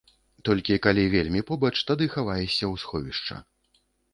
Толькі 0.47 0.77
калі 0.85 1.03
вельмі 1.15 1.41
побач, 1.51 1.73
тады 1.91 2.09
хаваешся 2.17 2.61
ў 2.61 2.75
сховішча. 2.85 3.35